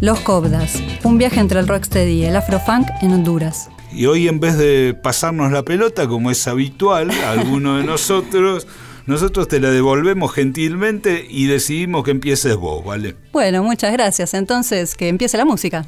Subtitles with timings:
[0.00, 3.70] Los Cobdas, un viaje entre el rocksteady y el afrofunk en Honduras.
[3.92, 8.66] Y hoy en vez de pasarnos la pelota, como es habitual, alguno de nosotros,
[9.06, 13.16] nosotros te la devolvemos gentilmente y decidimos que empieces vos, ¿vale?
[13.32, 14.34] Bueno, muchas gracias.
[14.34, 15.86] Entonces, que empiece la música.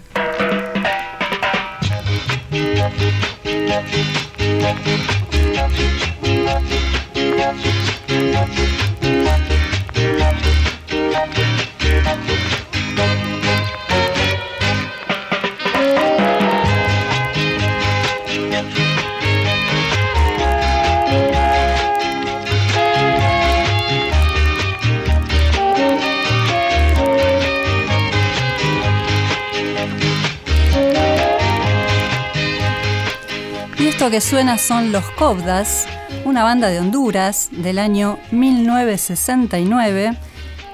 [34.11, 35.87] Que suena son Los Cobdas,
[36.25, 40.17] una banda de Honduras del año 1969,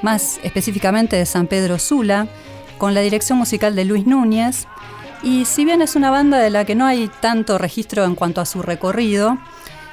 [0.02, 2.28] más específicamente de San Pedro Sula,
[2.78, 4.69] con la dirección musical de Luis Núñez.
[5.25, 8.41] Y si bien es una banda de la que no hay tanto registro en cuanto
[8.41, 9.37] a su recorrido,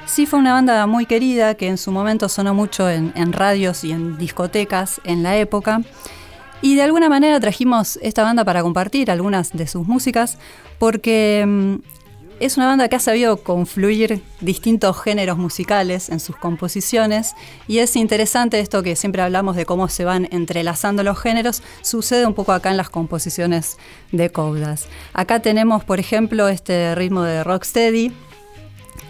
[0.06, 3.82] sí fue una banda muy querida que en su momento sonó mucho en, en radios
[3.82, 5.80] y en discotecas en la época.
[6.62, 10.38] Y de alguna manera trajimos esta banda para compartir algunas de sus músicas
[10.78, 12.01] porque mm,
[12.44, 17.34] es una banda que ha sabido confluir distintos géneros musicales en sus composiciones
[17.68, 22.26] y es interesante esto que siempre hablamos de cómo se van entrelazando los géneros, sucede
[22.26, 23.76] un poco acá en las composiciones
[24.10, 24.86] de Cobdas.
[25.12, 28.12] Acá tenemos, por ejemplo, este ritmo de rocksteady,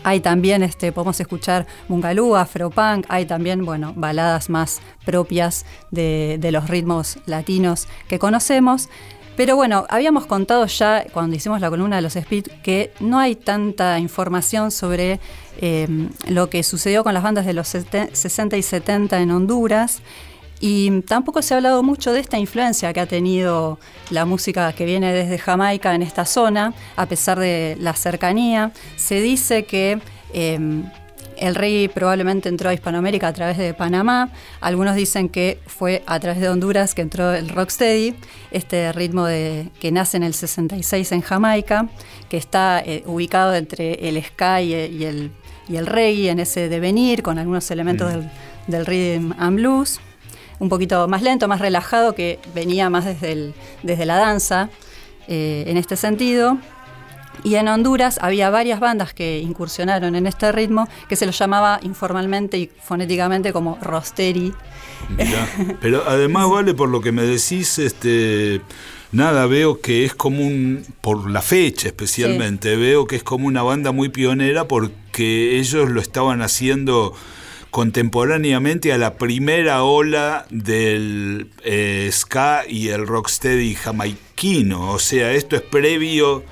[0.05, 6.53] hay también, este, podemos escuchar bungalú, afropunk, hay también, bueno, baladas más propias de, de
[6.53, 8.89] los ritmos latinos que conocemos.
[9.37, 13.35] Pero bueno, habíamos contado ya cuando hicimos la columna de los Speed que no hay
[13.35, 15.21] tanta información sobre
[15.61, 15.89] eh,
[16.29, 20.03] lo que sucedió con las bandas de los 60 y 70 en Honduras.
[20.61, 24.85] Y tampoco se ha hablado mucho de esta influencia que ha tenido la música que
[24.85, 28.71] viene desde Jamaica en esta zona, a pesar de la cercanía.
[28.97, 29.99] Se dice que
[30.33, 30.85] eh,
[31.37, 34.31] el rey probablemente entró a Hispanoamérica a través de Panamá.
[34.61, 38.15] Algunos dicen que fue a través de Honduras que entró el rocksteady,
[38.51, 41.89] este ritmo de, que nace en el 66 en Jamaica,
[42.29, 45.33] que está eh, ubicado entre el ska y, el,
[45.69, 48.71] y el reggae en ese devenir, con algunos elementos mm.
[48.71, 50.01] del, rhythm and blues.
[50.61, 53.53] Un poquito más lento, más relajado, que venía más desde,
[53.83, 54.71] desde la danza
[55.27, 56.59] eh, en este sentido.
[57.45, 61.81] Y en Honduras había varias bandas que incursionaron en este ritmo que se los llamaba
[61.83, 64.53] informalmente y fonéticamente como rosteri.
[65.81, 68.61] pero además vale por lo que me decís, este
[69.13, 73.63] nada, veo que es como un, por la fecha especialmente, veo que es como una
[73.63, 77.15] banda muy pionera porque ellos lo estaban haciendo
[77.71, 85.57] contemporáneamente a la primera ola del eh, ska y el rocksteady jamaiquino, o sea, esto
[85.57, 86.42] es previo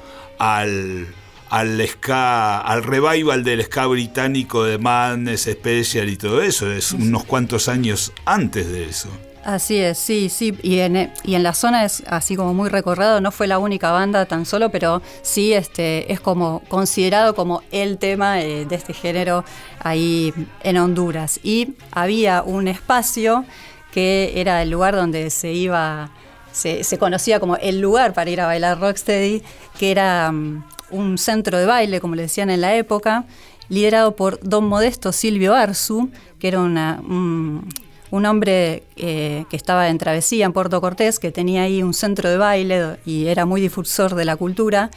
[0.41, 1.07] al,
[1.51, 7.25] al ska, al revival del ska británico de Madness Special y todo eso, es unos
[7.25, 9.09] cuantos años antes de eso.
[9.45, 13.21] Así es, sí, sí, y en, y en la zona es así como muy recorrido,
[13.21, 17.99] no fue la única banda tan solo, pero sí este, es como considerado como el
[17.99, 19.45] tema eh, de este género
[19.79, 21.41] ahí en Honduras.
[21.43, 23.45] Y había un espacio
[23.93, 26.11] que era el lugar donde se iba
[26.53, 29.43] se, conocía como el lugar para ir a bailar rocksteady,
[29.79, 33.25] que era mm, un centro de baile, como le decían en la época,
[33.69, 37.69] liderado por don Modesto Silvio Arzu, que era un,
[38.11, 42.37] hombre eh, que estaba en travesía en Puerto Cortés, que tenía ahí un centro de
[42.37, 44.91] baile y era muy difusor de la cultura.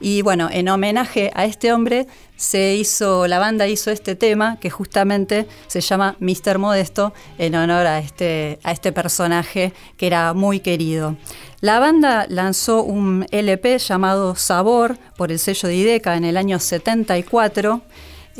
[0.00, 2.06] Y bueno, en homenaje a este hombre
[2.36, 7.86] se hizo, la banda hizo este tema que justamente se llama Mister Modesto en honor
[7.86, 11.16] a este, a este personaje que era muy querido.
[11.60, 16.60] La banda lanzó un LP llamado Sabor por el sello de Ideca en el año
[16.60, 17.82] 74.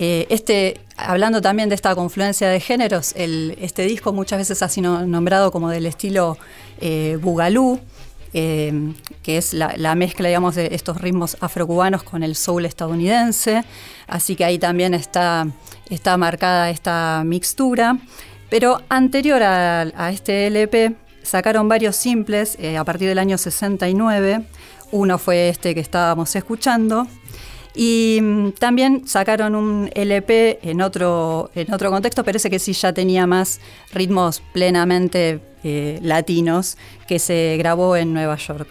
[0.00, 5.04] Eh, este, hablando también de esta confluencia de géneros, este disco muchas veces ha sido
[5.06, 6.38] nombrado como del estilo
[6.80, 7.80] eh, Bugalú.
[8.34, 13.64] Eh, que es la, mezcla, digamos, de estos ritmos afrocubanos con el soul estadounidense.
[14.06, 15.46] Así que ahí también está,
[15.88, 17.98] está marcada esta mixtura.
[18.50, 24.44] Pero anterior a, este LP, sacaron varios simples eh, a partir del año 69.
[24.92, 27.06] Uno fue este que estábamos escuchando.
[27.74, 32.92] Y mm, también sacaron un LP en otro, en otro contexto, parece que sí ya
[32.92, 33.60] tenía más
[33.92, 36.76] ritmos plenamente eh, latinos
[37.06, 38.68] que se grabó en Nueva York.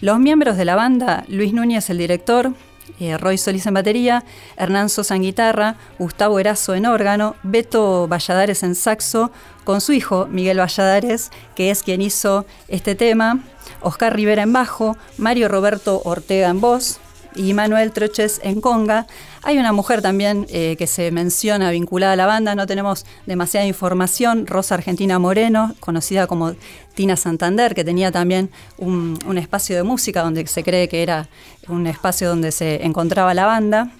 [0.00, 2.54] Los miembros de la banda, Luis Núñez el director,
[2.98, 4.24] eh, Roy Solís en batería,
[4.56, 9.30] Hernán Sosa en guitarra, Gustavo Erazo en órgano, Beto Valladares en saxo,
[9.64, 13.40] con su hijo Miguel Valladares, que es quien hizo este tema,
[13.80, 16.98] Oscar Rivera en bajo, Mario Roberto Ortega en voz,
[17.34, 19.06] y Manuel Troches en conga.
[19.42, 23.66] Hay una mujer también eh, que se menciona vinculada a la banda, no tenemos demasiada
[23.66, 26.54] información, Rosa Argentina Moreno, conocida como
[26.94, 31.28] Tina Santander, que tenía también un, un espacio de música donde se cree que era
[31.68, 33.90] un espacio donde se encontraba la banda.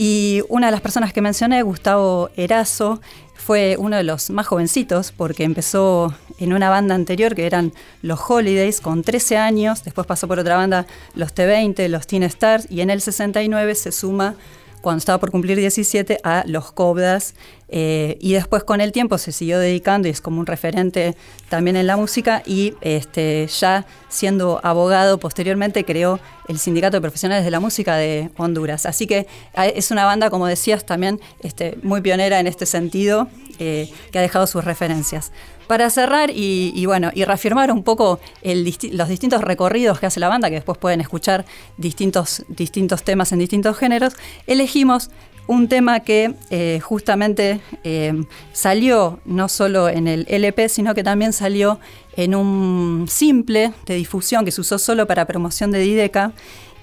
[0.00, 3.00] Y una de las personas que mencioné, Gustavo Erazo,
[3.34, 7.72] fue uno de los más jovencitos porque empezó en una banda anterior que eran
[8.02, 10.86] los Holidays con 13 años, después pasó por otra banda
[11.16, 14.36] los T20, los Teen Stars y en el 69 se suma
[14.80, 17.34] cuando estaba por cumplir 17 a los Cobdas
[17.68, 21.16] eh, y después con el tiempo se siguió dedicando y es como un referente
[21.48, 27.44] también en la música y este, ya siendo abogado posteriormente creó el Sindicato de Profesionales
[27.44, 28.86] de la Música de Honduras.
[28.86, 33.28] Así que es una banda, como decías, también este, muy pionera en este sentido,
[33.58, 35.30] eh, que ha dejado sus referencias.
[35.68, 40.48] Para cerrar y, bueno, y reafirmar un poco los distintos recorridos que hace la banda,
[40.48, 41.44] que después pueden escuchar
[41.76, 44.14] distintos, distintos temas en distintos géneros,
[44.46, 45.10] elegimos
[45.46, 48.14] un tema que eh, justamente eh,
[48.52, 51.80] salió no solo en el LP, sino que también salió
[52.16, 56.32] en un simple de difusión que se usó solo para promoción de Dideca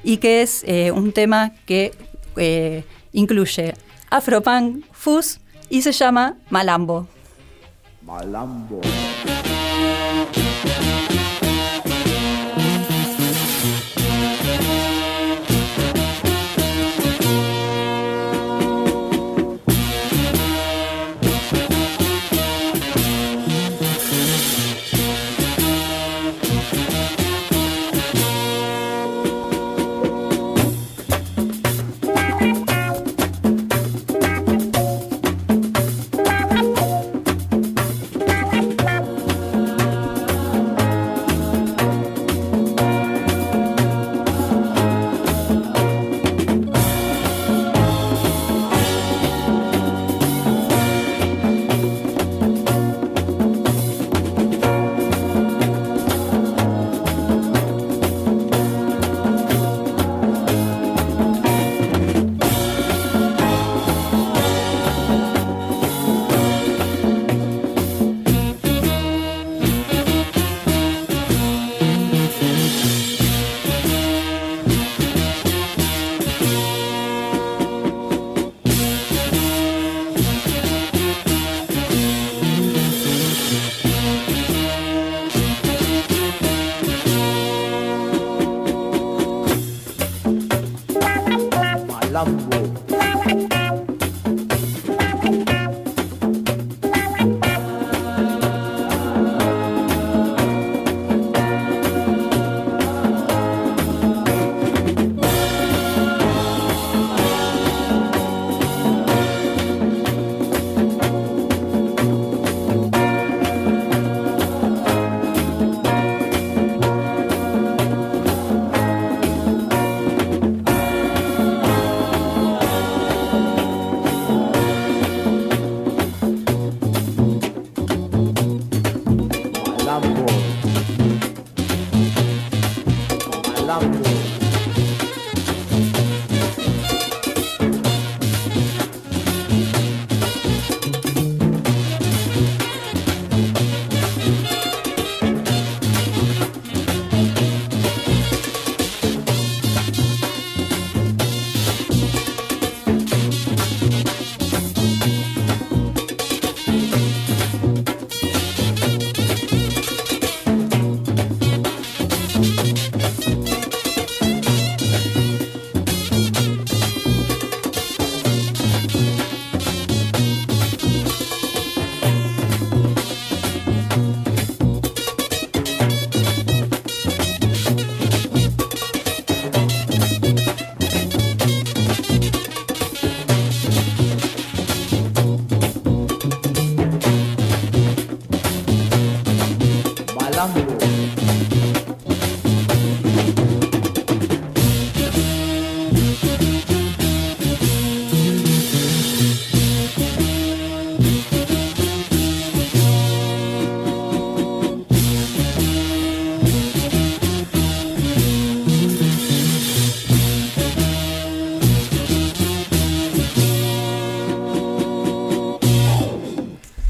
[0.04, 1.92] y que es eh, un tema que
[3.14, 3.74] incluye
[4.10, 5.40] Afropunk, Fuzz
[5.70, 7.15] y se llama Malambo.
[8.06, 8.82] Malambo.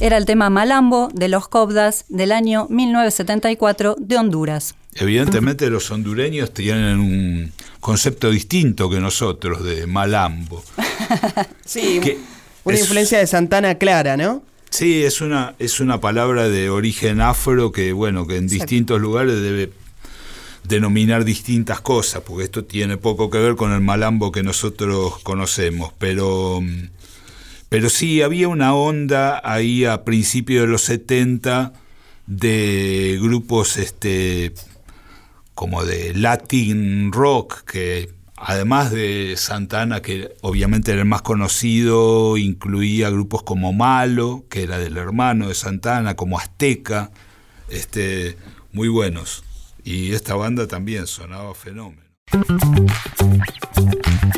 [0.05, 4.75] Era el tema Malambo de los Cobdas del año 1974 de Honduras.
[4.93, 10.63] Evidentemente los hondureños tienen un concepto distinto que nosotros de Malambo.
[11.65, 11.99] sí,
[12.65, 14.43] una influencia de Santana clara, ¿no?
[14.69, 19.41] Sí, es una, es una palabra de origen afro que, bueno, que en distintos lugares
[19.41, 19.71] debe
[20.65, 25.93] denominar distintas cosas, porque esto tiene poco que ver con el malambo que nosotros conocemos,
[25.97, 26.61] pero,
[27.75, 31.73] pero sí había una onda ahí a principios de los 70
[32.25, 34.53] de grupos este
[35.53, 43.09] como de Latin rock que además de Santana, que obviamente era el más conocido, incluía
[43.09, 47.11] grupos como Malo, que era del hermano de Santana, como Azteca,
[47.67, 48.37] este,
[48.71, 49.43] muy buenos.
[49.83, 52.03] Y esta banda también sonaba fenómeno.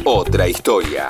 [0.06, 1.10] Otra historia.